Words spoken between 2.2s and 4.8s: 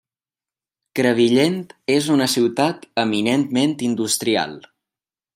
ciutat eminentment industrial.